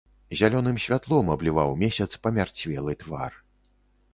[0.37, 3.37] Зялёным святлом абліваў месяц памярцвелы твар.